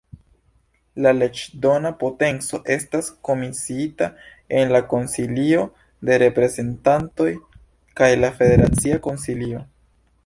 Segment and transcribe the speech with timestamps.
[1.05, 4.07] La leĝdona potenco estas komisiita
[4.61, 5.67] en la Konsilio
[6.11, 7.31] de Reprezentantoj
[8.01, 9.63] kaj la Federacia Konsilio.